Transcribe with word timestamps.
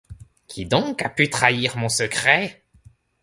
Qui 0.47 0.65
donc 0.75 1.03
a 1.03 1.09
pu 1.09 1.29
trahir 1.29 1.77
mon 1.77 1.87
secret 1.87 2.63